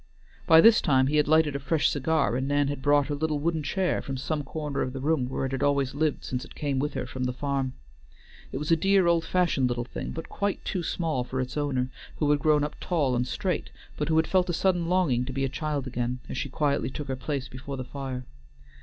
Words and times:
By 0.47 0.61
this 0.61 0.81
time 0.81 1.05
he 1.05 1.17
had 1.17 1.27
lighted 1.27 1.55
a 1.55 1.59
fresh 1.59 1.87
cigar, 1.91 2.35
and 2.35 2.47
Nan 2.47 2.69
had 2.69 2.81
brought 2.81 3.05
her 3.05 3.13
little 3.13 3.37
wooden 3.37 3.61
chair 3.61 4.01
from 4.01 4.17
some 4.17 4.41
corner 4.43 4.81
of 4.81 4.93
the 4.93 4.99
room 4.99 5.29
where 5.29 5.45
it 5.45 5.51
had 5.51 5.61
always 5.61 5.93
lived 5.93 6.23
since 6.23 6.43
it 6.43 6.55
came 6.55 6.79
with 6.79 6.95
her 6.95 7.05
from 7.05 7.25
the 7.25 7.31
farm. 7.33 7.73
It 8.51 8.57
was 8.57 8.71
a 8.71 8.75
dear 8.75 9.05
old 9.05 9.23
fashioned 9.23 9.67
little 9.67 9.83
thing, 9.83 10.09
but 10.09 10.27
quite 10.27 10.65
too 10.65 10.81
small 10.81 11.23
for 11.23 11.39
its 11.39 11.55
owner, 11.55 11.91
who 12.15 12.31
had 12.31 12.39
grown 12.39 12.63
up 12.63 12.77
tall 12.81 13.15
and 13.15 13.27
straight, 13.27 13.69
but 13.95 14.09
who 14.09 14.17
had 14.17 14.25
felt 14.25 14.49
a 14.49 14.53
sudden 14.53 14.87
longing 14.89 15.23
to 15.25 15.33
be 15.33 15.45
a 15.45 15.49
child 15.49 15.85
again, 15.85 16.17
as 16.27 16.35
she 16.35 16.49
quietly 16.49 16.89
took 16.89 17.07
her 17.07 17.15
place 17.15 17.47
before 17.47 17.77
the 17.77 17.83
fire. 17.83 18.25